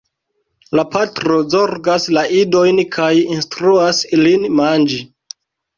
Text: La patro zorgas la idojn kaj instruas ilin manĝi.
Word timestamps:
La 0.79 0.85
patro 0.95 1.37
zorgas 1.55 2.09
la 2.17 2.25
idojn 2.41 2.83
kaj 2.97 3.13
instruas 3.37 4.05
ilin 4.21 4.53
manĝi. 4.63 5.03